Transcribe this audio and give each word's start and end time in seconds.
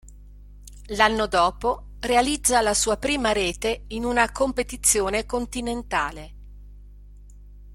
L'anno 0.95 1.27
dopo 1.27 1.89
realizza 1.99 2.59
la 2.61 2.73
sua 2.73 2.97
prima 2.97 3.33
rete 3.33 3.83
in 3.89 4.03
una 4.03 4.31
competizione 4.31 5.27
continentale. 5.27 6.33